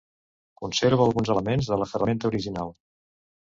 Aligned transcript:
Conserva 0.61 1.05
alguns 1.09 1.31
elements 1.35 1.71
de 1.73 1.79
la 1.83 1.89
ferramenta 1.93 2.31
original. 2.33 2.75